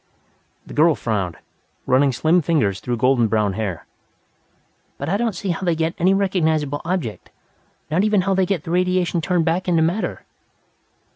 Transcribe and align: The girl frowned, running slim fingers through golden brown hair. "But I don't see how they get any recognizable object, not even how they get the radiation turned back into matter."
The 0.65 0.73
girl 0.73 0.95
frowned, 0.95 1.37
running 1.85 2.11
slim 2.11 2.41
fingers 2.41 2.79
through 2.79 2.97
golden 2.97 3.27
brown 3.27 3.53
hair. 3.53 3.85
"But 4.97 5.09
I 5.09 5.15
don't 5.15 5.35
see 5.35 5.49
how 5.51 5.61
they 5.61 5.75
get 5.75 5.93
any 5.99 6.11
recognizable 6.15 6.81
object, 6.83 7.29
not 7.91 8.03
even 8.03 8.21
how 8.21 8.33
they 8.33 8.47
get 8.47 8.63
the 8.63 8.71
radiation 8.71 9.21
turned 9.21 9.45
back 9.45 9.67
into 9.67 9.83
matter." 9.83 10.25